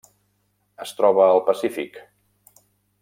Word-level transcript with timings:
Es 0.87 0.93
troba 1.01 1.27
al 1.35 1.41
Pacífic: 1.51 2.01